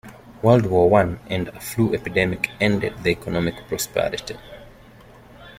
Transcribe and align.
World 0.41 0.65
War 0.65 0.89
One 0.89 1.19
and 1.29 1.49
a 1.49 1.59
flu 1.59 1.93
epidemic 1.93 2.49
ended 2.59 3.03
the 3.03 3.11
economic 3.11 3.67
prosperity. 3.67 4.35